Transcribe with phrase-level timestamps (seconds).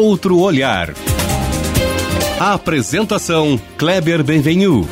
[0.00, 0.94] outro olhar.
[2.40, 4.88] A apresentação Kleber Benvenu.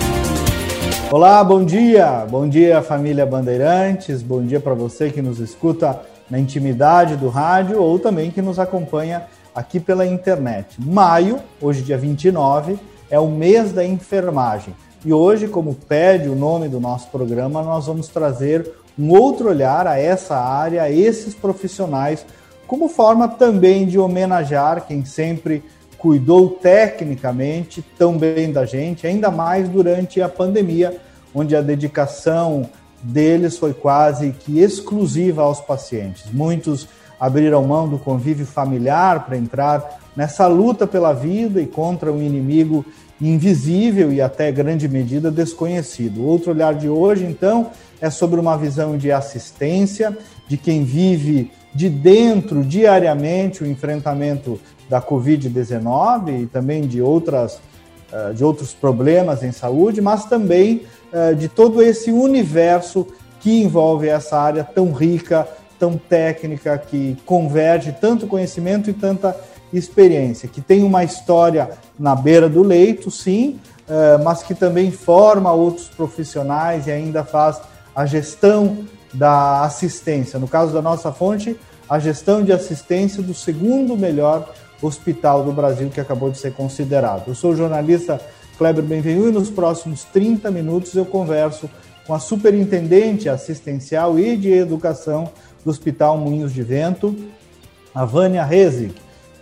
[1.10, 2.26] Olá, bom dia.
[2.28, 4.20] Bom dia, família Bandeirantes.
[4.22, 5.98] Bom dia para você que nos escuta
[6.28, 9.24] na intimidade do rádio ou também que nos acompanha
[9.54, 10.76] aqui pela internet.
[10.78, 12.78] Maio, hoje dia 29,
[13.10, 14.74] é o mês da enfermagem.
[15.06, 19.86] E hoje, como pede o nome do nosso programa, nós vamos trazer um outro olhar
[19.86, 22.26] a essa área, a esses profissionais,
[22.68, 25.64] como forma também de homenagear quem sempre
[25.96, 30.96] cuidou tecnicamente tão bem da gente, ainda mais durante a pandemia,
[31.34, 32.68] onde a dedicação
[33.02, 36.26] deles foi quase que exclusiva aos pacientes.
[36.30, 36.86] Muitos
[37.18, 42.84] abriram mão do convívio familiar para entrar nessa luta pela vida e contra um inimigo
[43.20, 46.26] invisível e até grande medida desconhecido.
[46.26, 50.18] Outro olhar de hoje, então, é sobre uma visão de assistência
[50.48, 57.60] de quem vive de dentro diariamente o enfrentamento da Covid-19 e também de, outras,
[58.12, 63.06] eh, de outros problemas em saúde, mas também eh, de todo esse universo
[63.38, 65.46] que envolve essa área tão rica,
[65.78, 69.36] tão técnica, que converge tanto conhecimento e tanta
[69.72, 75.52] experiência, que tem uma história na beira do leito, sim, eh, mas que também forma
[75.52, 77.60] outros profissionais e ainda faz
[77.94, 80.38] a gestão da assistência.
[80.38, 81.58] No caso da nossa fonte,
[81.88, 84.52] a gestão de assistência do segundo melhor
[84.82, 87.28] hospital do Brasil que acabou de ser considerado.
[87.28, 88.20] Eu sou o jornalista
[88.56, 91.68] Kleber Benvenu e nos próximos 30 minutos eu converso
[92.06, 95.30] com a superintendente assistencial e de educação
[95.64, 97.14] do Hospital Moinhos de Vento,
[97.94, 98.94] a Vânia Rezig.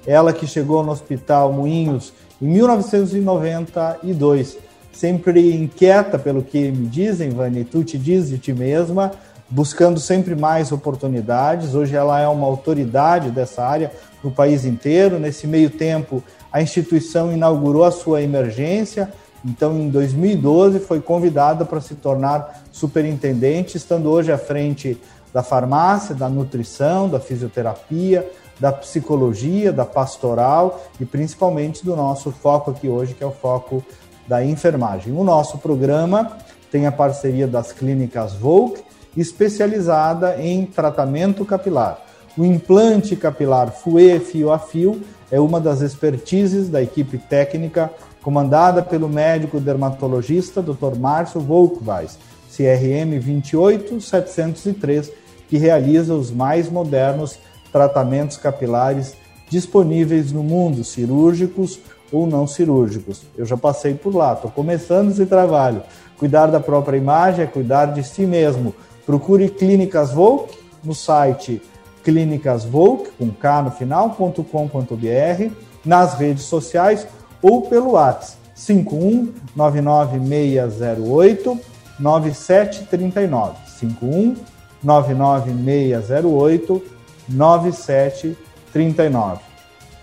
[0.07, 4.59] Ela que chegou no Hospital Moinhos em 1992,
[4.93, 9.11] sempre inquieta pelo que me dizem, Vânia, e tu te diz de ti mesma,
[9.49, 11.75] buscando sempre mais oportunidades.
[11.75, 13.91] Hoje ela é uma autoridade dessa área
[14.23, 15.19] no país inteiro.
[15.19, 16.23] Nesse meio tempo,
[16.53, 19.13] a instituição inaugurou a sua emergência.
[19.45, 25.01] Então, em 2012, foi convidada para se tornar superintendente, estando hoje à frente
[25.33, 32.71] da farmácia, da nutrição, da fisioterapia, da psicologia, da pastoral e principalmente do nosso foco
[32.71, 33.85] aqui hoje, que é o foco
[34.27, 35.13] da enfermagem.
[35.13, 36.37] O nosso programa
[36.71, 38.83] tem a parceria das clínicas Volk,
[39.17, 42.01] especializada em tratamento capilar.
[42.37, 45.01] O implante capilar FUE fio a fio
[45.31, 47.91] é uma das expertises da equipe técnica
[48.23, 50.99] comandada pelo médico dermatologista Dr.
[50.99, 52.19] Márcio Volkweis,
[52.55, 55.13] CRM 28703,
[55.49, 57.39] que realiza os mais modernos
[57.77, 59.15] tratamentos capilares
[59.51, 61.79] disponíveis no mundo, cirúrgicos
[62.11, 63.21] ou não cirúrgicos.
[63.37, 65.83] Eu já passei por lá, estou começando esse trabalho.
[66.19, 68.75] Cuidar da própria imagem é cuidar de si mesmo.
[69.05, 71.61] Procure Clínicas Volk no site
[72.03, 75.51] clínicasvolk, com K no final.com.br,
[75.85, 77.07] nas redes sociais
[77.43, 81.61] ou pelo WhatsApp 51 99608
[81.99, 83.57] 9739.
[83.67, 84.35] 51
[84.83, 86.96] 99608
[87.29, 89.41] 9739.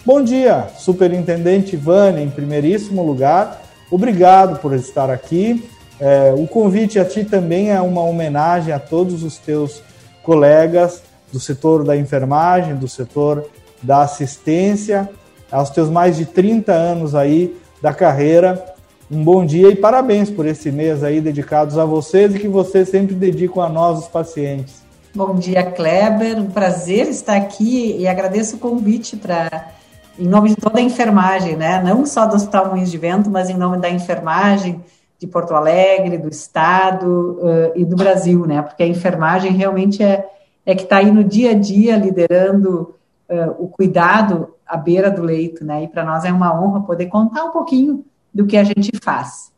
[0.05, 3.61] Bom dia, Superintendente Vânia, em primeiríssimo lugar.
[3.89, 5.63] Obrigado por estar aqui.
[5.99, 9.81] É, o convite a ti também é uma homenagem a todos os teus
[10.21, 11.01] colegas
[11.31, 13.49] do setor da enfermagem, do setor
[13.81, 15.09] da assistência,
[15.51, 18.63] aos teus mais de 30 anos aí da carreira.
[19.09, 22.89] Um bom dia e parabéns por esse mês aí dedicados a vocês e que vocês
[22.89, 24.82] sempre dedicam a nós, os pacientes.
[25.15, 26.39] Bom dia, Kleber.
[26.39, 29.71] Um prazer estar aqui e agradeço o convite para,
[30.17, 31.79] em nome de toda a enfermagem, né?
[31.83, 34.83] Não só do Hospital Moinhos de Vento, mas em nome da enfermagem
[35.19, 38.63] de Porto Alegre, do Estado uh, e do Brasil, né?
[38.63, 40.27] Porque a enfermagem realmente é,
[40.65, 42.95] é que está aí no dia a dia liderando
[43.29, 45.83] uh, o cuidado à beira do leito, né?
[45.83, 48.03] E para nós é uma honra poder contar um pouquinho
[48.33, 49.52] do que a gente faz.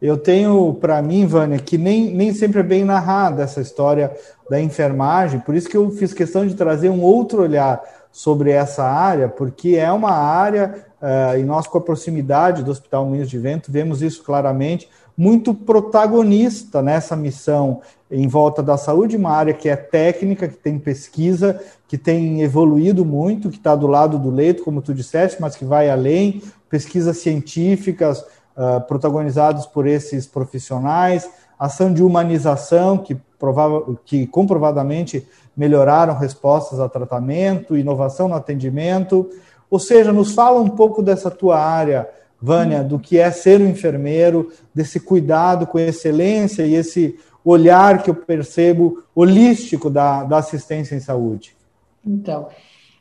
[0.00, 4.10] Eu tenho para mim, Vânia, que nem, nem sempre é bem narrada essa história
[4.48, 8.82] da enfermagem, por isso que eu fiz questão de trazer um outro olhar sobre essa
[8.82, 13.38] área, porque é uma área, uh, e nós com a proximidade do Hospital Moinhos de
[13.38, 19.68] Vento, vemos isso claramente, muito protagonista nessa missão em volta da saúde, uma área que
[19.68, 24.64] é técnica, que tem pesquisa, que tem evoluído muito, que está do lado do leito,
[24.64, 28.24] como tu disseste, mas que vai além, pesquisas científicas
[28.60, 31.28] uh, protagonizadas por esses profissionais,
[31.58, 35.26] ação de humanização que, provável, que comprovadamente
[35.56, 39.30] melhoraram respostas a tratamento, inovação no atendimento.
[39.70, 42.08] Ou seja, nos fala um pouco dessa tua área,
[42.40, 48.10] Vânia, do que é ser um enfermeiro, desse cuidado com excelência e esse olhar que
[48.10, 51.56] eu percebo holístico da, da assistência em saúde.
[52.04, 52.48] Então,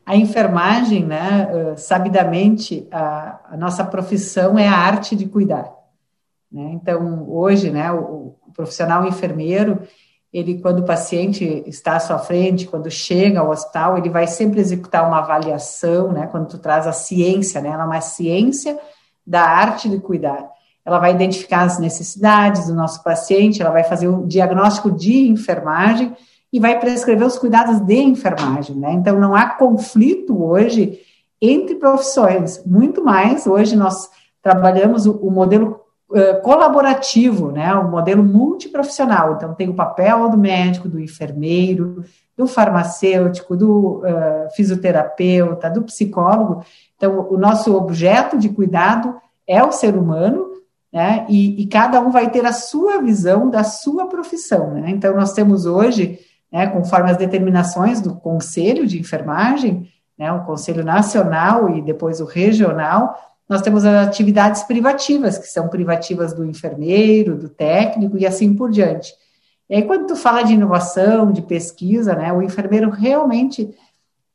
[0.09, 5.71] a enfermagem, né, sabidamente, a, a, nossa profissão é a arte de cuidar.
[6.51, 6.71] Né?
[6.73, 9.83] Então, hoje, né, o, o, profissional enfermeiro,
[10.33, 14.59] ele, quando o paciente está à sua frente, quando chega ao hospital, ele vai sempre
[14.59, 18.79] executar uma avaliação, né, quando tu traz a ciência, né, ela é uma ciência
[19.23, 20.49] da arte de cuidar.
[20.83, 26.15] Ela vai identificar as necessidades do nosso paciente, ela vai fazer o diagnóstico de enfermagem,
[26.51, 28.93] e vai prescrever os cuidados de enfermagem, né?
[28.93, 30.99] Então não há conflito hoje
[31.41, 34.09] entre profissões, muito mais hoje nós
[34.41, 35.79] trabalhamos o, o modelo
[36.41, 37.73] colaborativo, né?
[37.75, 39.33] O modelo multiprofissional.
[39.33, 42.03] Então tem o papel do médico, do enfermeiro,
[42.35, 46.63] do farmacêutico, do uh, fisioterapeuta, do psicólogo.
[46.95, 49.15] Então o nosso objeto de cuidado
[49.47, 50.49] é o ser humano,
[50.91, 51.27] né?
[51.29, 54.89] E, e, cada um vai ter a sua visão da sua profissão, né?
[54.89, 56.19] Então nós temos hoje
[56.51, 62.25] né, conforme as determinações do Conselho de Enfermagem, né, o Conselho Nacional e depois o
[62.25, 63.15] Regional,
[63.47, 68.69] nós temos as atividades privativas, que são privativas do enfermeiro, do técnico e assim por
[68.69, 69.11] diante.
[69.69, 73.73] E aí, quando tu fala de inovação, de pesquisa, né, o enfermeiro realmente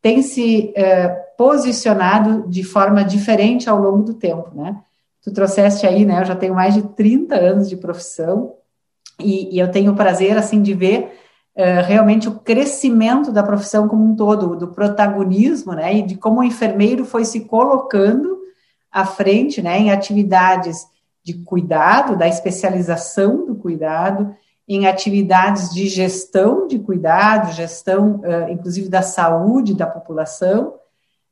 [0.00, 4.76] tem se é, posicionado de forma diferente ao longo do tempo, né?
[5.22, 8.54] Tu trouxeste aí, né, eu já tenho mais de 30 anos de profissão
[9.18, 11.23] e, e eu tenho o prazer, assim, de ver
[11.56, 16.44] realmente o crescimento da profissão como um todo, do protagonismo, né, e de como o
[16.44, 18.38] enfermeiro foi se colocando
[18.90, 20.86] à frente, né, em atividades
[21.22, 24.34] de cuidado, da especialização do cuidado,
[24.68, 30.74] em atividades de gestão de cuidado, gestão, uh, inclusive, da saúde da população,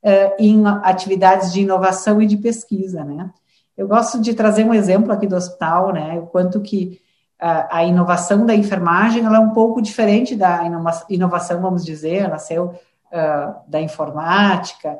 [0.02, 3.30] uh, em atividades de inovação e de pesquisa, né.
[3.76, 7.00] Eu gosto de trazer um exemplo aqui do hospital, né, o quanto que
[7.42, 10.62] a, inovação da enfermagem ela é um pouco diferente da
[11.08, 14.96] inovação, vamos dizer, nasceu uh, da informática.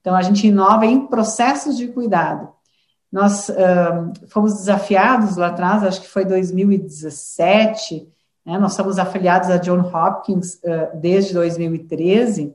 [0.00, 2.48] Então, a gente inova em processos de cuidado.
[3.10, 8.06] Nós uh, fomos desafiados lá atrás, acho que foi 2017,
[8.44, 12.54] né, nós somos afiliados a John Hopkins uh, desde 2013,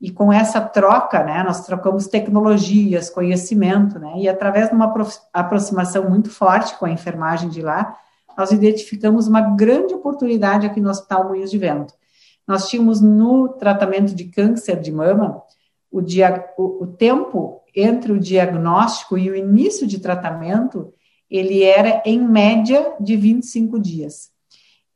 [0.00, 4.92] e com essa troca, né, nós trocamos tecnologias, conhecimento, né, e através de uma
[5.32, 7.96] aproximação muito forte com a enfermagem de lá,
[8.36, 11.94] nós identificamos uma grande oportunidade aqui no Hospital Moinhos de Vento.
[12.46, 15.42] Nós tínhamos no tratamento de câncer de mama
[15.90, 20.92] o, dia, o, o tempo entre o diagnóstico e o início de tratamento,
[21.30, 24.30] ele era em média de 25 dias.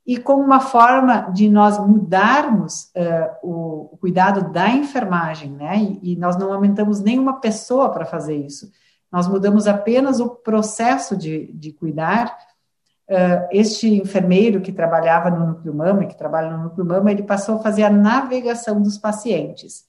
[0.06, 5.78] E como uma forma de nós mudarmos uh, o, o, cuidado da enfermagem, né?
[5.78, 8.70] E, e nós não aumentamos nenhuma pessoa para fazer isso.
[9.10, 12.36] Nós mudamos apenas o processo de, de cuidar
[13.08, 17.56] Uh, este enfermeiro que trabalhava no núcleo mama, que trabalha no núcleo mama, ele passou
[17.56, 19.84] a fazer a navegação dos pacientes.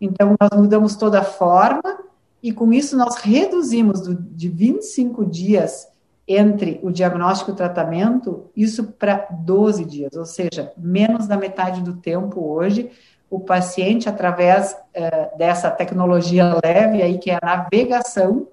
[0.00, 1.98] Então, nós mudamos toda a forma
[2.42, 5.88] e, com isso, nós reduzimos do, de 25 dias
[6.26, 11.82] entre o diagnóstico e o tratamento, isso para 12 dias, ou seja, menos da metade
[11.82, 12.90] do tempo hoje,
[13.28, 18.48] o paciente, através uh, dessa tecnologia leve aí, que é a navegação,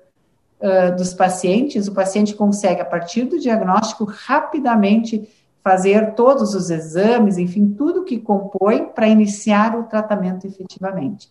[0.61, 5.27] uh, dos pacientes, o paciente consegue, a partir do diagnóstico, rapidamente
[5.63, 11.29] fazer todos os exames, enfim, tudo que compõe para iniciar o tratamento efetivamente.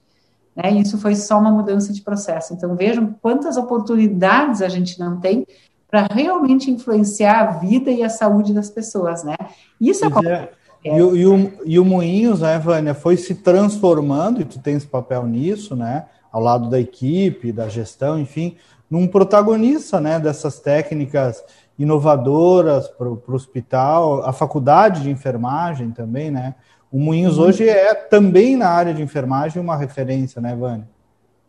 [0.55, 0.73] Né?
[0.73, 2.55] Isso foi só uma mudança de processo.
[2.55, 5.47] Então, vejam quantas oportunidades a gente não tem
[5.89, 9.37] para realmente influenciar a vida e a saúde das pessoas, né?
[9.81, 10.49] Isso é,
[10.85, 10.99] é.
[10.99, 14.85] E, o, e, o, e o Moinhos, né, Vânia, foi se transformando, e tu tens
[14.85, 16.07] papel nisso, né?
[16.31, 18.57] Ao lado da equipe, da gestão, enfim,
[18.91, 21.43] num protagonista né, dessas técnicas
[21.79, 26.55] inovadoras para o hospital, a faculdade de enfermagem também, né?
[26.91, 27.45] O Moinhos uhum.
[27.45, 30.89] hoje é também na área de enfermagem uma referência, né, Vânia?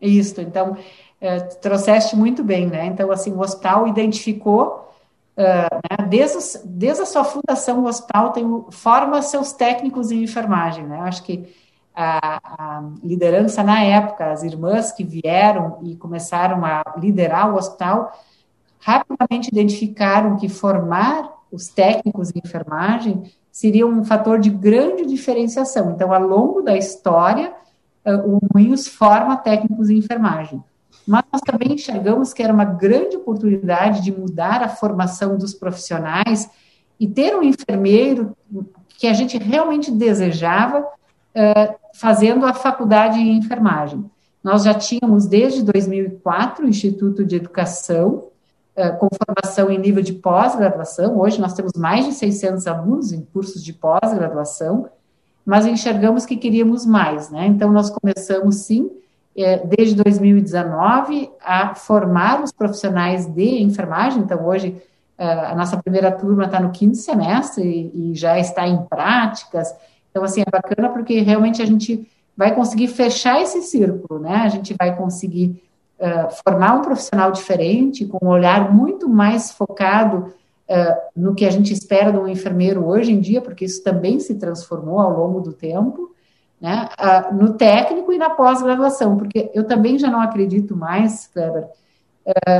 [0.00, 0.76] Isso, então,
[1.20, 2.86] é, trouxeste muito bem, né?
[2.86, 4.92] Então, assim, o hospital identificou,
[5.36, 10.86] uh, né, desde, desde a sua fundação, o hospital tem, forma seus técnicos em enfermagem,
[10.86, 11.00] né?
[11.00, 11.48] Acho que
[12.00, 18.12] a, a, liderança na época, as irmãs que vieram e começaram a liderar o hospital,
[18.78, 25.90] rapidamente identificaram que formar os técnicos de enfermagem seria um fator de grande diferenciação.
[25.90, 27.52] Então, ao longo da história,
[28.04, 30.62] eh, o Moinhos forma técnicos em enfermagem.
[31.04, 36.48] Mas nós também enxergamos que era uma grande oportunidade de mudar a formação dos profissionais
[37.00, 38.36] e ter um enfermeiro
[38.98, 44.08] que a gente realmente desejava uh, fazendo a faculdade em enfermagem.
[44.42, 48.28] Nós já tínhamos desde 2004 o Instituto de Educação,
[48.76, 51.18] uh, com formação em nível de pós-graduação.
[51.18, 54.88] Hoje nós temos mais de 600 alunos em cursos de pós-graduação,
[55.44, 57.46] mas enxergamos que queríamos mais, né?
[57.46, 58.90] Então, nós começamos, sim,
[59.36, 64.22] é, desde 2019, a formar os profissionais de enfermagem.
[64.22, 64.76] Então, hoje,
[65.16, 69.74] é, a nossa primeira turma está no quinto semestre e, já está em práticas.
[70.10, 74.36] Então, assim, é bacana porque realmente a gente vai conseguir fechar esse círculo, né?
[74.36, 75.60] A gente vai conseguir
[75.98, 80.32] uh, formar um profissional diferente, com um olhar muito mais focado
[80.68, 84.20] uh, no que a gente espera de um enfermeiro hoje em dia, porque isso também
[84.20, 86.14] se transformou ao longo do tempo,
[86.60, 91.66] né, uh, no técnico e na pós-graduação, porque eu também já não acredito mais, Kleber,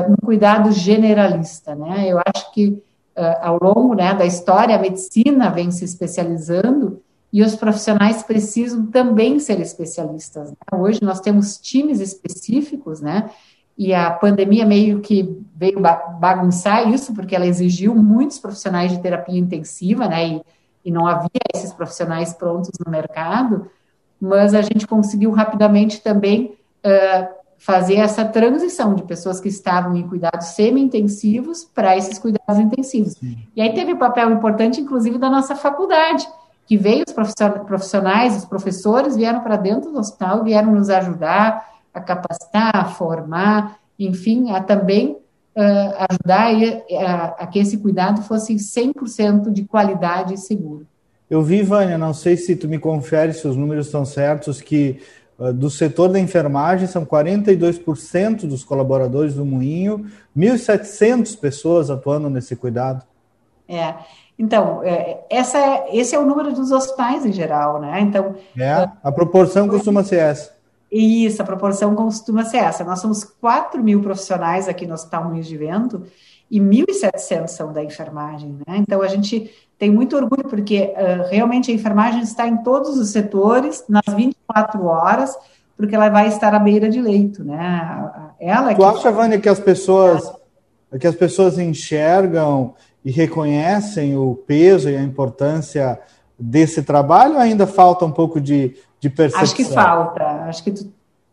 [0.08, 2.82] no cuidado generalista, né, eu acho que
[3.42, 9.38] ao longo né, da história a medicina vem se especializando e os profissionais precisam também
[9.38, 10.50] ser especialistas.
[10.50, 10.56] Né?
[10.72, 13.30] Hoje nós temos times específicos, né,
[13.76, 19.38] e a pandemia meio que veio bagunçar isso, porque ela exigiu muitos profissionais de terapia
[19.38, 20.42] intensiva, né, e,
[20.86, 23.70] e não havia esses profissionais prontos no mercado,
[24.20, 30.08] mas a gente conseguiu rapidamente também uh, fazer essa transição de pessoas que estavam em
[30.08, 33.12] cuidados semi-intensivos para esses cuidados intensivos.
[33.12, 33.36] Sim.
[33.54, 36.26] E aí teve um papel importante, inclusive, da nossa faculdade,
[36.68, 37.14] que veio os
[37.64, 43.78] profissionais, os professores vieram para dentro do hospital, vieram nos ajudar, a capacitar, a formar,
[43.98, 45.12] enfim, a também
[45.56, 50.86] uh, ajudar a, a, que esse cuidado fosse 100% de qualidade e seguro.
[51.30, 55.00] Eu vi, Vânia, não sei se tu me confere se os números estão certos, que
[55.38, 60.04] uh, do setor da enfermagem são 42% dos colaboradores do Moinho,
[60.36, 63.02] 1.700 pessoas atuando nesse cuidado.
[63.66, 63.94] É,
[64.38, 68.00] então, é, essa é, esse é o número dos hospitais em geral, né?
[68.00, 70.52] Então, é, a proporção costuma ser essa.
[70.90, 72.84] Isso, a proporção costuma ser essa.
[72.84, 76.04] Nós somos 4 mil profissionais aqui no Hospital Moinhos de Vento
[76.48, 78.76] e 1.700 são da enfermagem, né?
[78.78, 83.10] Então, a gente tem muito orgulho, porque uh, realmente a enfermagem está em todos os
[83.10, 85.36] setores, nas 24 horas,
[85.76, 88.32] porque ela vai estar à beira de leito, né?
[88.40, 90.32] Ela tu acha, Vânia, que as pessoas
[90.98, 92.74] que as pessoas enxergam
[93.04, 95.98] e reconhecem o peso e a importância
[96.38, 99.42] desse trabalho ou ainda falta um pouco de de percepção?
[99.42, 100.92] Acho que falta, acho que tu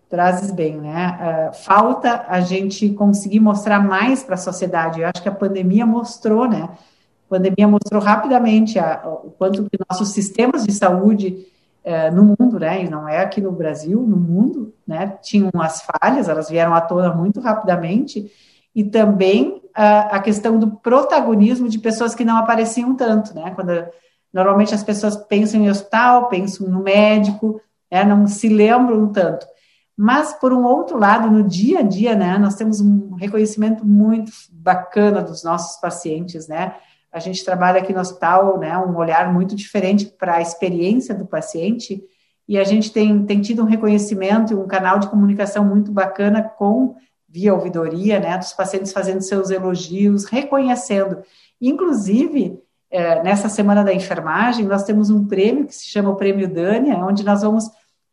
[0.10, 1.50] trazes bem, né?
[1.52, 5.02] Uh, falta a gente conseguir mostrar mais para a sociedade.
[5.02, 6.70] Eu acho que a pandemia mostrou, né?
[7.28, 11.48] A pandemia mostrou rapidamente a, o quanto que nossos sistemas de saúde
[11.84, 12.84] uh, no mundo, né?
[12.84, 15.18] E não é aqui no Brasil, no mundo, né?
[15.22, 18.32] Tinham as falhas, elas vieram à tona muito rapidamente.
[18.75, 23.51] E também uh, a questão do protagonismo de pessoas que não apareciam tanto, né?
[23.55, 23.72] Quando
[24.36, 29.48] Normalmente as pessoas pensam em hospital, pensam no médico, né, não se lembram tanto.
[29.96, 34.34] Mas, por um outro lado, no dia a dia, né, nós temos um reconhecimento muito
[34.51, 36.75] bacana dos nossos pacientes, né?
[37.13, 41.25] A gente trabalha aqui no hospital, né, um olhar muito diferente para a experiência do
[41.25, 42.03] paciente,
[42.46, 46.44] e a gente tem, tem tido um reconhecimento e um canal de comunicação muito bacana
[46.44, 46.98] com,
[47.36, 51.22] via ouvidoria, né, dos pacientes fazendo seus elogios, reconhecendo.
[51.62, 52.58] Inclusive,
[52.89, 56.96] é, nessa semana da enfermagem, nós temos um prêmio que se chama o Prêmio Dânia,
[57.06, 57.70] onde nós vamos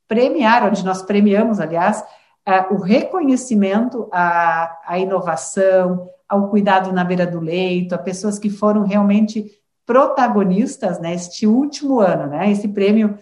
[0.08, 2.04] premiar, onde nós premiamos, aliás,
[2.44, 8.50] é, o reconhecimento à, à inovação, ao cuidado na beira do leito, a pessoas que
[8.50, 9.46] foram realmente
[9.86, 12.26] protagonistas neste né, último ano.
[12.26, 12.50] Né?
[12.50, 13.16] Esse prêmio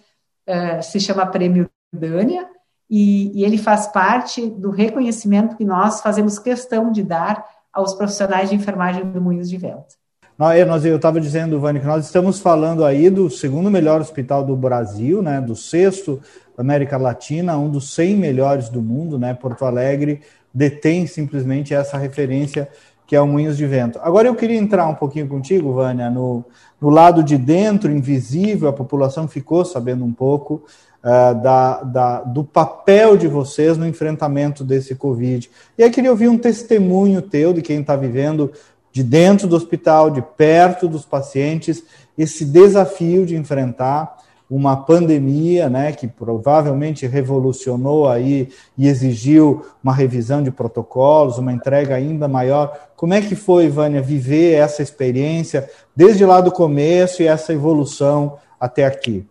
[0.47, 2.49] é, se chama Prêmio Dânia,
[2.91, 8.49] e, e ele faz parte do reconhecimento que nós fazemos questão de dar aos profissionais
[8.49, 9.95] de enfermagem do Moinhos de Vento.
[10.37, 14.55] Nós, eu estava dizendo, Vani, que nós estamos falando aí do segundo melhor hospital do
[14.57, 16.19] Brasil, né, do sexto
[16.57, 20.21] da América Latina, um dos 100 melhores do mundo, né, Porto Alegre
[20.53, 22.67] detém simplesmente essa referência
[23.11, 23.99] que é o Moinhos de Vento.
[24.01, 26.45] Agora eu queria entrar um pouquinho contigo, Vânia, no,
[26.79, 30.63] no lado de dentro, invisível, a população ficou sabendo um pouco
[31.03, 35.51] uh, da, da, do papel de vocês no enfrentamento desse Covid.
[35.77, 38.49] E aí queria ouvir um testemunho teu de quem está vivendo
[38.93, 41.83] de dentro do hospital, de perto dos pacientes,
[42.17, 44.19] esse desafio de enfrentar
[44.51, 51.95] uma pandemia, né, que provavelmente revolucionou aí e exigiu uma revisão de protocolos, uma entrega
[51.95, 52.89] ainda maior.
[52.97, 58.37] Como é que foi, Vânia, viver essa experiência desde lá do começo e essa evolução
[58.59, 59.25] até aqui?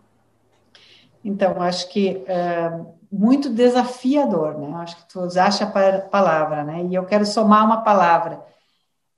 [1.22, 2.72] Então, acho que é
[3.12, 4.72] muito desafiador, né?
[4.76, 5.66] Acho que tu usaste a
[6.10, 6.86] palavra, né?
[6.88, 8.40] E eu quero somar uma palavra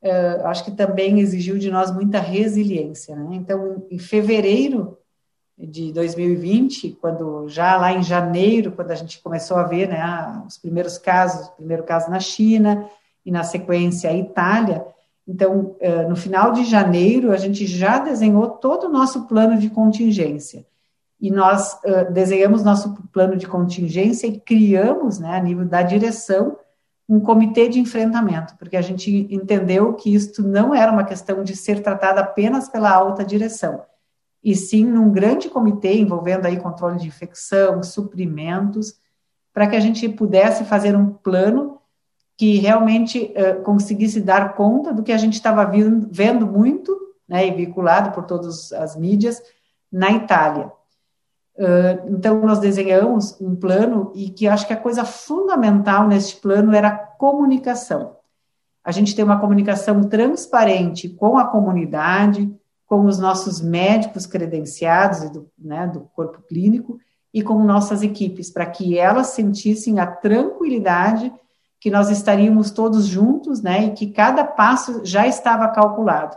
[0.02, 3.14] uh, acho que também exigiu de nós muita resiliência.
[3.14, 3.28] Né?
[3.32, 4.98] Então, em fevereiro
[5.62, 10.58] de 2020, quando já lá em janeiro, quando a gente começou a ver né, os
[10.58, 12.88] primeiros casos, o primeiro caso na China
[13.24, 14.84] e na sequência a Itália,
[15.26, 15.76] então,
[16.08, 20.66] no final de janeiro, a gente já desenhou todo o nosso plano de contingência.
[21.20, 26.56] e nós uh, desenhamos nosso plano de contingência e criamos, né, a nível da direção,
[27.08, 31.54] um comitê de enfrentamento, porque a gente entendeu que isto não era uma questão de
[31.54, 33.82] ser tratada apenas pela alta direção,
[34.42, 38.96] e sim num grande comitê envolvendo aí controle de infecção, suprimentos,
[39.52, 41.78] para que a gente pudesse fazer um plano
[42.36, 47.52] que realmente uh, conseguisse dar conta do que a gente estava vendo muito, né, e
[47.52, 49.40] vinculado por todas as mídias,
[49.90, 50.72] na Itália.
[51.54, 56.74] Uh, então, nós desenhamos um plano e que acho que a coisa fundamental neste plano
[56.74, 58.16] era a comunicação.
[58.82, 62.52] A gente tem uma comunicação transparente com a comunidade,
[62.92, 66.98] com os nossos médicos credenciados do, né, do corpo clínico
[67.32, 71.32] e com nossas equipes, para que elas sentissem a tranquilidade
[71.80, 76.36] que nós estaríamos todos juntos, né, e que cada passo já estava calculado.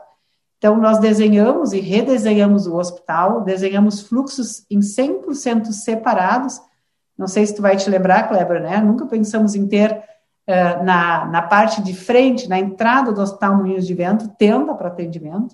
[0.57, 6.62] Então, nós desenhamos e redesenhamos o hospital, desenhamos fluxos em 100% separados.
[7.17, 8.77] Não sei se tu vai te lembrar, Kleber, né?
[8.79, 13.85] Nunca pensamos em ter uh, na, na parte de frente, na entrada do Hospital Moinhos
[13.85, 15.53] de Vento, tenda para atendimento,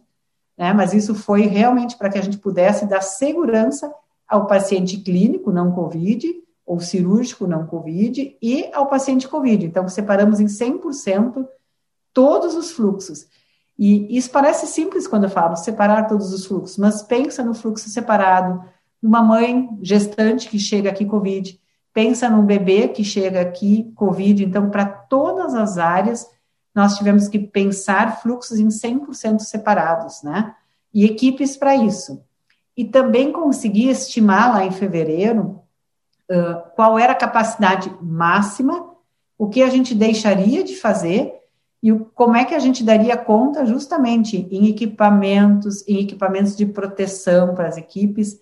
[0.57, 0.73] né?
[0.73, 3.93] Mas isso foi realmente para que a gente pudesse dar segurança
[4.27, 6.27] ao paciente clínico não COVID,
[6.65, 9.65] ou cirúrgico não COVID, e ao paciente COVID.
[9.65, 11.45] Então, separamos em 100%
[12.13, 13.27] todos os fluxos.
[13.77, 17.89] E isso parece simples quando eu falo separar todos os fluxos, mas pensa no fluxo
[17.89, 18.63] separado,
[19.01, 21.59] numa mãe gestante que chega aqui COVID,
[21.93, 24.45] pensa num bebê que chega aqui COVID.
[24.45, 26.27] Então, para todas as áreas,
[26.73, 30.55] nós tivemos que pensar fluxos em 100% separados, né?
[30.93, 32.23] E equipes para isso.
[32.75, 35.61] E também conseguir estimar lá em fevereiro
[36.29, 38.89] uh, qual era a capacidade máxima,
[39.37, 41.41] o que a gente deixaria de fazer
[41.83, 46.65] e o, como é que a gente daria conta justamente em equipamentos, em equipamentos de
[46.65, 48.39] proteção para as equipes,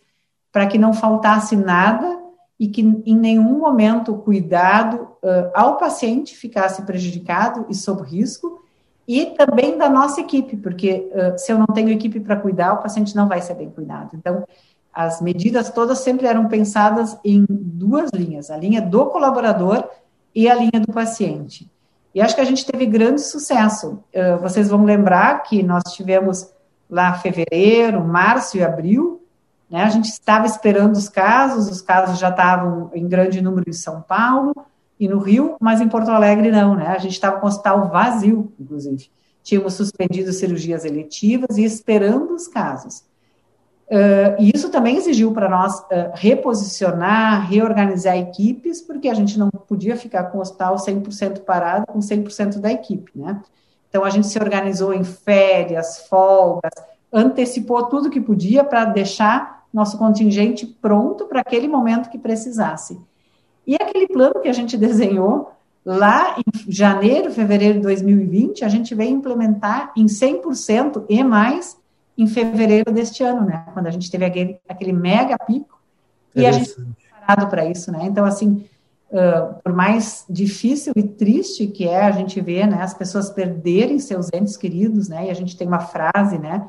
[0.51, 2.19] para que não faltasse nada
[2.59, 8.63] e que em nenhum momento o cuidado uh, ao paciente ficasse prejudicado e sob risco,
[9.07, 12.81] e também da nossa equipe, porque uh, se eu não tenho equipe para cuidar, o
[12.81, 14.11] paciente não vai ser bem cuidado.
[14.13, 14.45] Então,
[14.93, 19.87] as medidas todas sempre eram pensadas em duas linhas, a linha do colaborador
[20.33, 21.69] e a linha do paciente.
[22.13, 24.03] E acho que a gente teve grande sucesso.
[24.13, 26.47] Uh, vocês vão lembrar que nós tivemos
[26.89, 29.23] lá fevereiro, março e abril,
[29.69, 29.83] né?
[29.83, 34.01] A gente estava esperando os casos, os casos já estavam em grande número em São
[34.01, 34.53] Paulo
[34.99, 36.87] e no Rio, mas em Porto Alegre não, né?
[36.87, 39.09] A gente estava com o hospital vazio, inclusive.
[39.41, 43.03] Tínhamos suspendido cirurgias eletivas e esperando os casos.
[43.89, 49.49] Uh, e isso também exigiu para nós uh, reposicionar, reorganizar equipes, porque a gente não
[49.49, 53.41] podia ficar com o hospital 100% parado, com 100% da equipe, né?
[53.89, 56.71] Então, a gente se organizou em férias, folgas,
[57.11, 62.99] antecipou tudo que podia para deixar nosso contingente pronto para aquele momento que precisasse.
[63.69, 65.51] E aquele plano que a gente desenhou
[65.85, 71.77] lá em janeiro, fevereiro de 2020, a gente veio implementar em 100% e mais
[72.17, 73.67] em fevereiro deste ano, né?
[73.71, 75.79] Quando a gente teve aquele, aquele mega pico
[76.35, 77.99] e a gente preparado para isso, né?
[78.05, 78.65] Então, assim,
[79.11, 83.99] uh, por mais difícil e triste que é a gente ver, né, as pessoas perderem
[83.99, 85.27] seus entes queridos, né?
[85.27, 86.67] E a gente tem uma frase, né?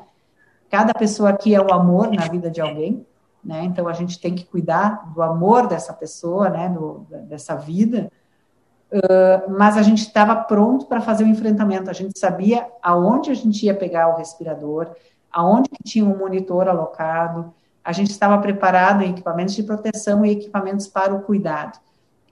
[0.69, 3.03] Cada pessoa aqui é o amor na vida de alguém,
[3.43, 3.63] né?
[3.63, 6.69] Então a gente tem que cuidar do amor dessa pessoa, né?
[6.69, 8.11] Do, dessa vida.
[8.91, 11.89] Uh, mas a gente estava pronto para fazer o enfrentamento.
[11.89, 14.91] A gente sabia aonde a gente ia pegar o respirador,
[15.31, 20.87] aonde tinha um monitor alocado, a gente estava preparado em equipamentos de proteção e equipamentos
[20.87, 21.79] para o cuidado.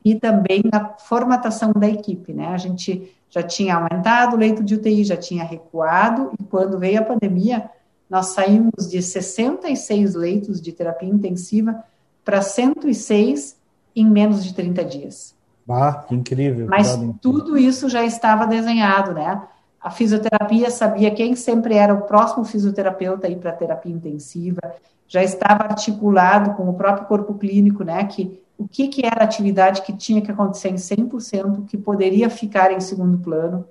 [0.04, 2.48] E também na formatação da equipe, né?
[2.48, 7.00] A gente já tinha aumentado o leito de UTI, já tinha recuado, e quando veio
[7.00, 7.70] a pandemia,
[8.10, 11.84] nós saímos de 66 leitos de terapia intensiva
[12.26, 13.58] para 106
[13.96, 15.36] em menos de 30 dias.
[15.70, 16.68] Ah, que incrível.
[16.68, 19.42] Mas tudo isso já estava desenhado, né?
[19.80, 24.60] A fisioterapia sabia quem sempre era o próximo fisioterapeuta aí para terapia intensiva,
[25.08, 29.24] já estava articulado com o próprio corpo clínico, né, que o que, que era a
[29.24, 33.66] atividade que tinha que acontecer em 100%, que poderia ficar em segundo plano,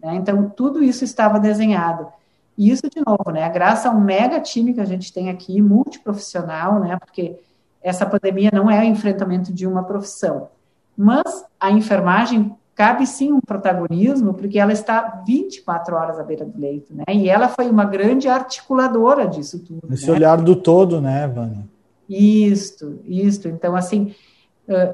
[0.00, 2.06] né, então tudo isso estava desenhado.
[2.58, 5.62] E isso, de novo, né, graças a um mega time que a gente tem aqui,
[5.62, 7.38] multiprofissional, né, porque
[7.80, 10.48] essa pandemia não é o enfrentamento de uma profissão,
[10.96, 16.60] mas a enfermagem cabe sim um protagonismo, porque ela está 24 horas à beira do
[16.60, 17.02] leito, né?
[17.12, 19.92] E ela foi uma grande articuladora disso tudo.
[19.92, 20.12] Esse né?
[20.12, 21.64] olhar do todo, né, Vânia?
[22.08, 23.48] Isto, isto.
[23.48, 24.14] Então, assim,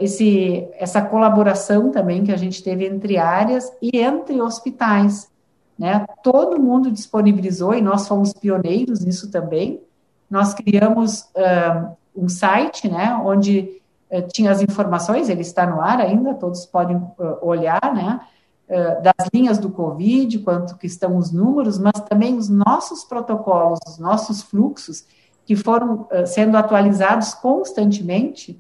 [0.00, 5.28] esse, essa colaboração também que a gente teve entre áreas e entre hospitais,
[5.78, 6.06] né?
[6.22, 9.80] Todo mundo disponibilizou, e nós fomos pioneiros nisso também,
[10.30, 16.00] nós criamos uh, um site, né, onde uh, tinha as informações, ele está no ar
[16.00, 18.20] ainda, todos podem uh, olhar, né,
[19.02, 23.98] das linhas do Covid, quanto que estão os números, mas também os nossos protocolos, os
[23.98, 25.04] nossos fluxos,
[25.44, 28.58] que foram sendo atualizados constantemente,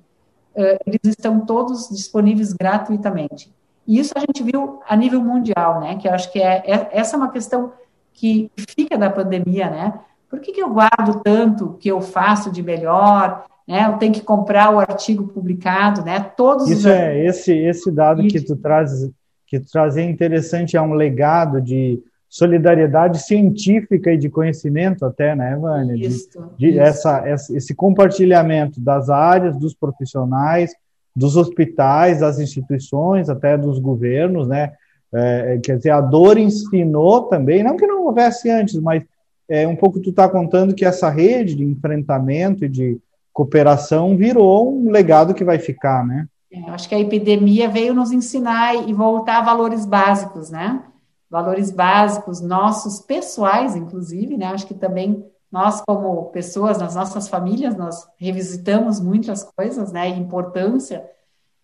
[0.54, 3.50] eles estão todos disponíveis gratuitamente.
[3.86, 5.96] E isso a gente viu a nível mundial, né?
[5.96, 7.72] Que eu acho que é, é essa é uma questão
[8.12, 9.94] que fica da pandemia, né?
[10.28, 13.44] Por que, que eu guardo tanto que eu faço de melhor?
[13.66, 13.86] Né?
[13.86, 16.20] Eu tenho que comprar o artigo publicado, né?
[16.20, 16.94] Todos isso os...
[16.94, 19.08] é esse esse dado que tu traz
[19.46, 25.36] que tu traz é interessante, é um legado de solidariedade científica e de conhecimento até,
[25.36, 25.94] né, Vânia?
[25.94, 26.80] Isso, de, de isso.
[26.80, 30.72] Essa, esse compartilhamento das áreas, dos profissionais,
[31.14, 34.72] dos hospitais, das instituições, até dos governos, né?
[35.12, 39.04] É, quer dizer, a dor ensinou também, não que não houvesse antes, mas
[39.48, 42.98] é, um pouco tu está contando que essa rede de enfrentamento e de
[43.32, 46.26] cooperação virou um legado que vai ficar, né?
[46.50, 50.82] É, acho que a epidemia veio nos ensinar e voltar a valores básicos, né?
[51.30, 54.46] Valores básicos nossos, pessoais, inclusive, né?
[54.46, 55.24] Acho que também
[55.54, 60.08] nós, como pessoas, nas nossas famílias, nós revisitamos muitas coisas, né?
[60.08, 61.08] Importância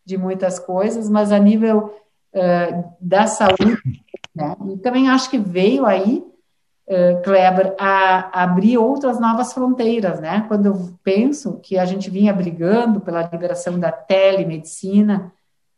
[0.05, 1.92] de muitas coisas, mas a nível
[2.33, 3.83] uh, da saúde,
[4.33, 4.55] né?
[4.72, 6.24] E também acho que veio aí,
[6.87, 10.44] uh, Kleber, a, a abrir outras novas fronteiras, né?
[10.46, 15.33] Quando eu penso que a gente vinha brigando pela liberação da telemedicina,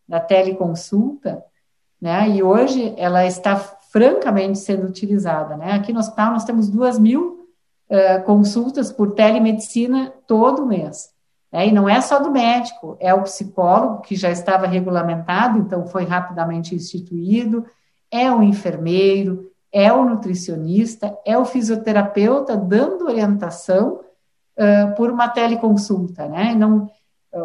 [0.06, 1.42] da teleconsulta,
[1.98, 2.28] né?
[2.28, 5.72] E hoje ela está francamente sendo utilizada, né?
[5.72, 7.41] Aqui no hospital nós temos duas mil
[8.24, 11.10] consultas por telemedicina todo mês.
[11.52, 11.68] Né?
[11.68, 16.04] E não é só do médico, é o psicólogo, que já estava regulamentado, então foi
[16.04, 17.66] rapidamente instituído,
[18.10, 24.00] é o enfermeiro, é o nutricionista, é o fisioterapeuta dando orientação
[24.56, 26.54] uh, por uma teleconsulta, né?
[26.54, 26.90] Não,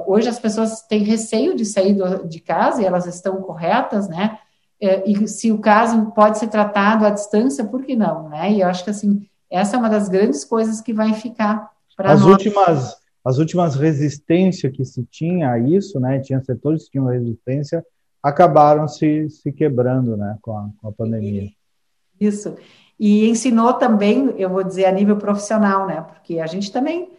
[0.05, 4.39] hoje as pessoas têm receio de sair do, de casa e elas estão corretas, né?
[4.79, 8.51] E se o caso pode ser tratado à distância, por que não, né?
[8.51, 12.13] E eu acho que assim essa é uma das grandes coisas que vai ficar para
[12.13, 12.23] nós.
[12.23, 16.19] Últimas, as últimas resistências que se tinha a isso, né?
[16.19, 17.86] Tinha setores que tinham resistência,
[18.21, 20.38] acabaram se, se quebrando, né?
[20.41, 21.49] Com a, com a pandemia.
[22.19, 22.55] Isso.
[22.99, 26.01] E ensinou também, eu vou dizer, a nível profissional, né?
[26.01, 27.10] Porque a gente também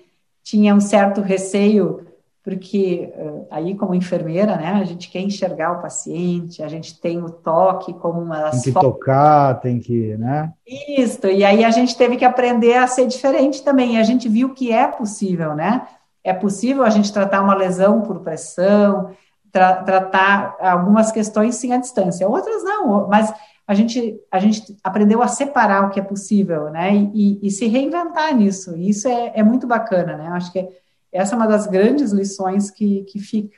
[0.43, 2.08] tinha um certo receio
[2.49, 7.23] porque uh, aí como enfermeira, né, a gente quer enxergar o paciente, a gente tem
[7.23, 10.51] o toque como uma tem que tocar, tem que, né?
[10.67, 11.27] Isso.
[11.27, 13.97] E aí a gente teve que aprender a ser diferente também.
[13.97, 15.87] E a gente viu que é possível, né?
[16.25, 19.11] É possível a gente tratar uma lesão por pressão,
[19.53, 23.07] tra tratar algumas questões sim à distância, outras não.
[23.09, 23.31] Mas
[23.67, 26.95] a gente a gente aprendeu a separar o que é possível, né?
[26.95, 27.11] E,
[27.43, 28.75] e, e se reinventar nisso.
[28.75, 30.29] E isso é, é muito bacana, né?
[30.29, 30.69] Acho que é,
[31.13, 33.57] essa é uma das grandes lições que, que fica.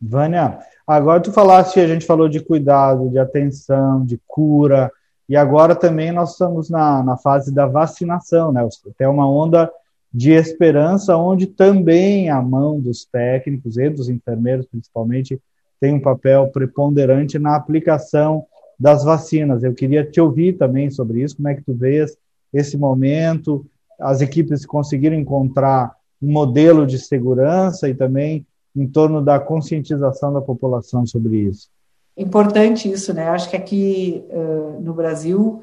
[0.00, 4.90] Vânia, agora tu falaste, a gente falou de cuidado, de atenção, de cura,
[5.28, 8.66] e agora também nós estamos na, na fase da vacinação, né?
[8.96, 9.70] Tem uma onda
[10.12, 15.40] de esperança, onde também a mão dos técnicos e dos enfermeiros, principalmente,
[15.80, 18.46] tem um papel preponderante na aplicação
[18.78, 19.62] das vacinas.
[19.62, 22.16] Eu queria te ouvir também sobre isso, como é que tu vês
[22.52, 23.66] esse momento,
[24.00, 30.40] as equipes conseguiram encontrar um modelo de segurança e também em torno da conscientização da
[30.40, 31.68] população sobre isso.
[32.16, 33.28] Importante isso, né?
[33.28, 35.62] Acho que aqui uh, no Brasil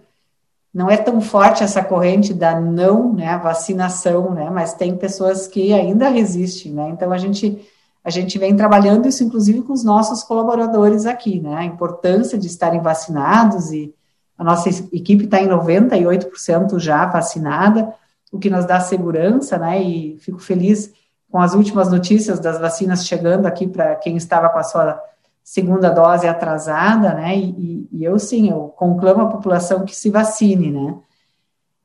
[0.73, 4.49] não é tão forte essa corrente da não, né, vacinação, né?
[4.49, 6.89] Mas tem pessoas que ainda resistem, né?
[6.89, 7.61] Então a gente
[8.03, 11.55] a gente vem trabalhando isso, inclusive, com os nossos colaboradores aqui, né?
[11.55, 13.93] A importância de estarem vacinados e
[14.37, 17.93] a nossa equipe está em 98% já vacinada
[18.33, 19.79] o que nos dá segurança, né?
[19.79, 20.91] E fico feliz
[21.31, 24.99] com as últimas notícias das vacinas chegando aqui para quem estava com a sua
[25.43, 27.37] segunda dose atrasada, né?
[27.37, 30.95] E, e, eu sim, eu conclamo a população que se vacine, né?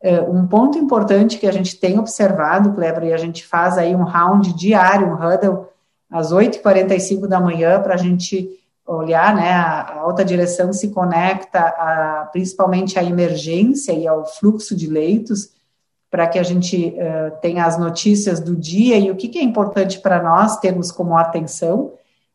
[0.00, 3.94] É, um ponto importante que a gente tem observado, Kleber, e a gente faz aí
[3.94, 5.66] um round diário, um huddle,
[6.10, 8.48] às 8h45 da manhã, para a gente
[8.86, 14.86] olhar, né, a, alta direção se conecta a, principalmente à emergência e ao fluxo de
[14.86, 15.57] leitos,
[16.10, 19.42] para que a gente uh, tenha as notícias do dia e o que, que é
[19.42, 21.92] importante para nós termos como atenção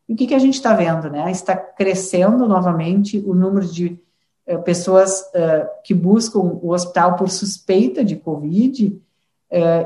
[0.08, 1.32] e o que, que a gente está vendo, né?
[1.32, 4.00] Está crescendo novamente o número de
[4.48, 9.00] uh, pessoas uh, que buscam o hospital por suspeita de Covid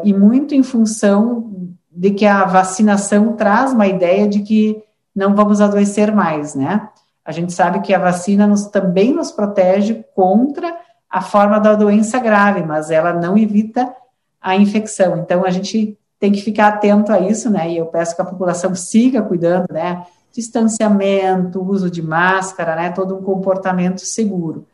[0.01, 4.81] e muito em função de que a vacinação traz uma ideia de que
[5.13, 6.87] não vamos adoecer mais, né?
[7.25, 10.73] A gente sabe que a vacina nos, também nos protege contra
[11.09, 13.93] a forma da doença grave, mas ela não evita
[14.41, 15.17] a infecção.
[15.17, 17.71] Então, a gente tem que ficar atento a isso, né?
[17.71, 20.05] E eu peço que a população siga cuidando, né?
[20.31, 22.89] Distanciamento, uso de máscara, né?
[22.91, 24.65] Todo um comportamento seguro.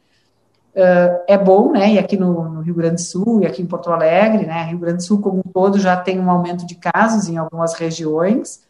[0.75, 1.93] Uh, é bom, né?
[1.93, 4.63] E aqui no, no, Rio Grande do Sul e aqui em Porto Alegre, né?
[4.63, 7.75] Rio Grande do Sul como um todo já tem um aumento de casos em algumas
[7.75, 8.63] regiões,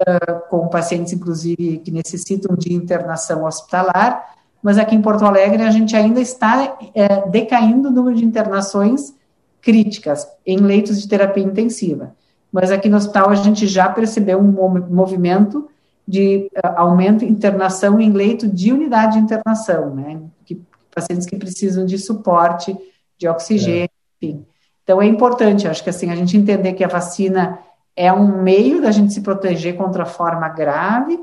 [0.00, 4.34] uh, com pacientes inclusive que necessitam de internação hospitalar.
[4.66, 9.14] Mas aqui em Porto Alegre a gente ainda está uh, decaindo o número de internações
[9.62, 12.16] críticas em leitos de terapia intensiva.
[12.50, 14.50] Mas aqui no hospital a gente já percebeu um
[14.90, 15.68] movimento
[16.04, 20.20] de aumento de internação em leito de unidade de internação, né?
[20.44, 20.60] Que
[20.92, 22.76] pacientes que precisam de suporte,
[23.16, 23.88] de oxigênio,
[24.20, 24.26] é.
[24.26, 24.44] enfim.
[24.82, 27.60] Então é importante, acho que assim, a gente entender que a vacina
[27.94, 31.16] é um meio da gente se proteger contra a forma grave,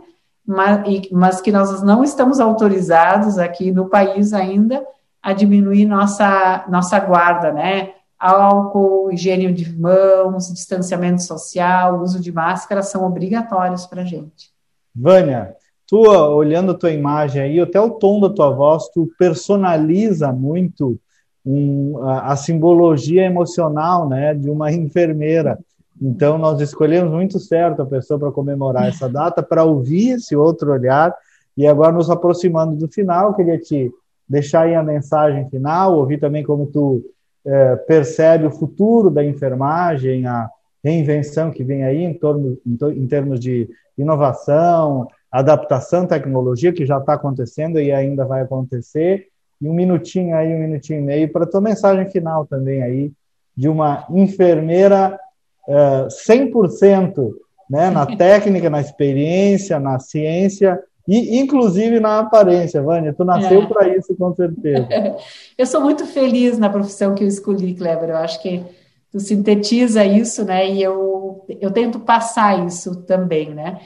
[0.46, 4.86] mas, que nós não estamos autorizados aqui no país ainda
[5.22, 7.92] a diminuir nossa, nossa guarda, né?
[8.20, 14.52] Álcool, higiene de mãos, distanciamento social, uso de máscara são obrigatórios para a gente.
[14.96, 15.56] Vânia,
[15.88, 21.00] tu, olhando a tua imagem aí, até o tom da tua voz, tu personaliza muito
[21.46, 25.60] um, a, a, simbologia emocional né, de uma enfermeira.
[26.06, 30.74] Então, nós escolhemos muito certo a pessoa para comemorar essa data, para ouvir esse outro
[30.74, 31.16] olhar.
[31.56, 33.90] E agora, nos aproximando do final, queria te
[34.28, 37.02] deixar aí a mensagem final, ouvir também como tu
[37.46, 40.50] é, percebe o futuro da enfermagem, a
[40.84, 46.98] reinvenção que vem aí em, torno, em, em termos de inovação, adaptação, tecnologia, que já
[46.98, 49.28] está acontecendo e ainda vai acontecer.
[49.62, 53.10] E um minutinho aí, um minutinho e meio, para tua mensagem final também aí,
[53.56, 55.18] de uma enfermeira
[55.68, 57.34] uh, 100%
[57.70, 63.14] né, na técnica, na experiência, na ciência e inclusive na aparência, Vânia.
[63.14, 63.66] Tu nasceu é.
[63.66, 64.88] para isso, com certeza.
[65.58, 68.10] Eu sou muito feliz na profissão que eu escolhi, Kleber.
[68.10, 68.64] Eu acho que
[69.12, 70.68] tu sintetiza isso, né?
[70.68, 73.80] E eu, eu tento passar isso também, né?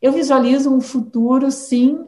[0.00, 2.00] Eu visualizo um futuro, sim,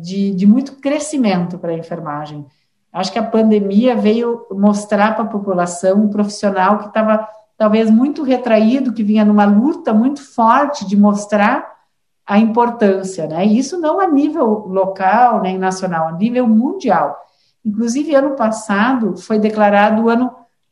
[0.00, 2.46] de, de muito crescimento para a enfermagem.
[2.92, 8.22] Acho que a pandemia veio mostrar para a população um profissional que estava talvez muito
[8.22, 11.76] retraído, que vinha numa luta muito forte de mostrar
[12.24, 13.44] a importância, né?
[13.44, 17.16] Isso não a nível local nem nacional, a nível mundial.
[17.64, 20.30] Inclusive, ano passado foi declarado o ano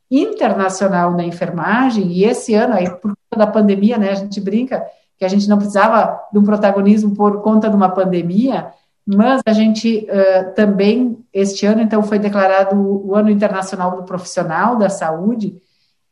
[0.09, 4.85] internacional da enfermagem, e esse ano, aí, por conta da pandemia, né, a gente brinca
[5.17, 8.71] que a gente não precisava de um protagonismo por conta de uma pandemia,
[9.05, 14.75] mas a gente uh, também, este ano, então, foi declarado o, Ano Internacional do Profissional
[14.75, 15.55] da Saúde,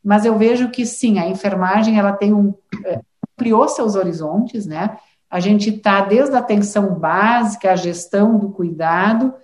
[0.06, 2.50] mas eu vejo que, sim, a enfermagem, ela tem um...
[2.50, 3.04] Uh,
[3.36, 4.96] ampliou seus horizontes, né?
[5.28, 9.34] A gente está desde a atenção básica, a gestão do cuidado,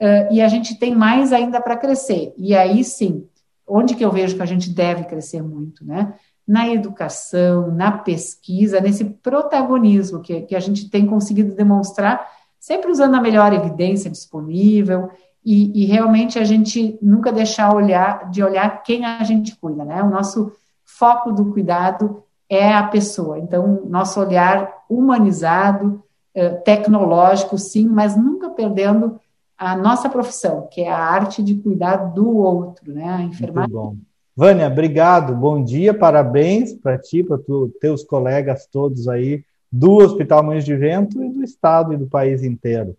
[0.00, 2.32] uh, e a gente tem mais ainda para crescer.
[2.38, 3.26] E aí, sim,
[3.66, 6.14] onde que eu vejo que a gente deve crescer muito, né?
[6.46, 13.14] na educação, na pesquisa, nesse protagonismo que, que a gente tem conseguido demonstrar, sempre usando
[13.14, 15.10] a melhor evidência disponível
[15.44, 20.02] e, e, realmente a gente nunca deixar olhar, de olhar quem a gente cuida, né?
[20.02, 20.52] O nosso
[20.84, 23.38] foco do cuidado é a pessoa.
[23.38, 26.02] Então, nosso olhar humanizado,
[26.34, 29.18] eh, tecnológico, sim, mas nunca perdendo
[29.58, 33.08] a nossa profissão, que é a arte de cuidar do outro, né?
[33.08, 34.00] A enfermagem
[34.34, 37.38] Vânia, obrigado, bom dia, parabéns para ti, para
[37.78, 42.42] teus colegas todos aí do Hospital Mães de Vento e do Estado e do país
[42.42, 42.96] inteiro.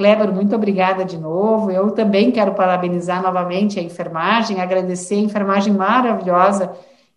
[0.00, 1.70] Kleber, muito obrigada de novo.
[1.70, 6.72] Eu também quero parabenizar novamente a enfermagem, agradecer a enfermagem maravilhosa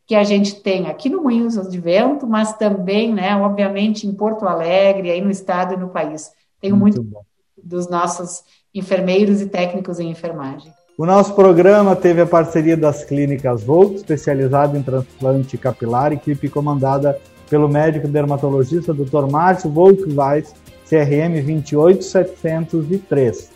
[0.06, 4.46] que a gente tem aqui no Moinhos de Vento, mas também, né, obviamente, em Porto
[4.46, 6.32] Alegre, aí no estado e no país.
[6.60, 7.20] Tenho muito, muito
[7.64, 8.44] dos nossos
[8.76, 10.70] enfermeiros e técnicos em enfermagem.
[10.98, 17.18] O nosso programa teve a parceria das clínicas Volk, especializada em transplante capilar, equipe comandada
[17.50, 19.32] pelo médico dermatologista Dr.
[19.32, 20.54] Márcio Volkweiss,
[20.88, 23.52] CRM 28703.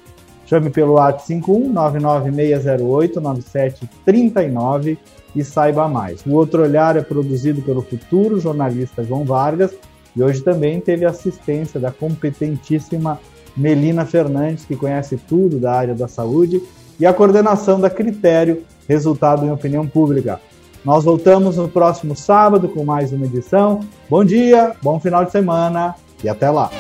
[0.46, 4.98] Chame pelo WhatsApp 51 99608 9739
[5.36, 6.26] e saiba mais.
[6.26, 9.72] O Outro Olhar é produzido pelo futuro jornalista João Vargas
[10.16, 13.20] e hoje também teve assistência da competentíssima
[13.56, 16.62] Melina Fernandes, que conhece tudo da área da saúde
[17.00, 20.40] e a coordenação da Critério, resultado em opinião pública.
[20.86, 23.82] Nós voltamos no próximo sábado com mais uma edição.
[24.10, 26.72] Bom dia, bom final de semana e até lá.